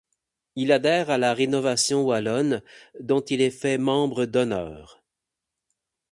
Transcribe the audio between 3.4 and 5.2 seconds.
fait membre d'honneur.